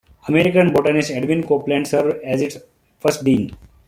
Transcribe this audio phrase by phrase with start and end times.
[0.27, 2.57] American botanist Edwin Copeland served as its
[2.99, 3.55] first dean.